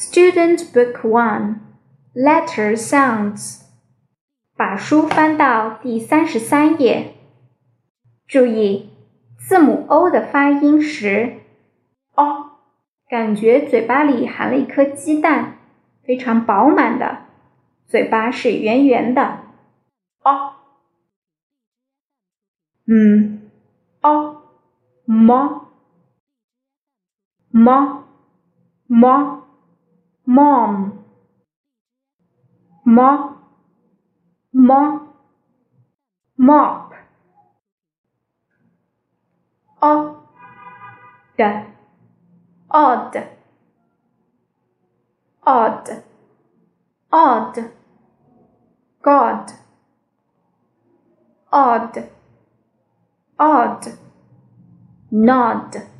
[0.00, 1.56] Student Book One
[2.14, 3.62] Letter Sounds，
[4.56, 7.14] 把书翻到第三十三页。
[8.28, 8.90] 注意
[9.40, 11.40] 字母 O 的发音时
[12.14, 12.50] ，o，
[13.08, 15.58] 感觉嘴巴里含了一颗鸡蛋，
[16.04, 17.24] 非常饱满的，
[17.88, 19.40] 嘴巴是圆圆的。
[20.22, 20.52] o，
[22.86, 23.50] 嗯
[24.02, 24.42] ，o，
[25.06, 25.72] 猫，
[27.50, 28.04] 猫，
[28.86, 29.47] 猫。
[30.38, 30.74] Mom.
[32.96, 33.10] Mo
[34.68, 34.82] mo
[36.36, 36.94] mop.
[39.82, 40.18] Odd
[42.70, 43.28] odd.
[45.46, 46.02] Odd.
[47.10, 47.70] Odd.
[49.02, 49.52] God.
[51.52, 52.08] Odd.
[53.38, 53.98] Odd.
[55.10, 55.97] Nod